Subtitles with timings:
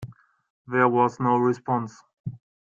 [0.65, 2.01] There was no response.